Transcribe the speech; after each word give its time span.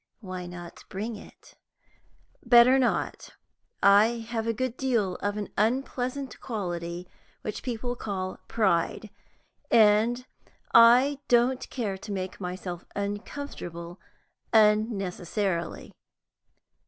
"Why 0.19 0.47
not 0.47 0.83
bring 0.89 1.15
it?" 1.15 1.53
"Better 2.43 2.79
not. 2.79 3.35
I 3.83 4.25
have 4.29 4.47
a 4.47 4.51
good 4.51 4.75
deal 4.75 5.17
of 5.17 5.37
an 5.37 5.49
unpleasant 5.59 6.39
quality 6.41 7.07
which 7.43 7.61
people 7.61 7.95
call 7.95 8.39
pride, 8.47 9.11
and 9.69 10.25
I 10.73 11.19
don't 11.27 11.69
care 11.69 11.99
to 11.99 12.11
make 12.11 12.41
myself 12.41 12.83
uncomfortable 12.95 13.99
unnecessarily." 14.51 15.91